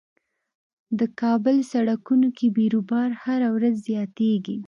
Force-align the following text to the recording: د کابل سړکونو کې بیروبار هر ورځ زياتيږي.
د 0.99 1.01
کابل 1.21 1.57
سړکونو 1.71 2.27
کې 2.37 2.47
بیروبار 2.57 3.09
هر 3.23 3.41
ورځ 3.55 3.75
زياتيږي. 3.89 4.57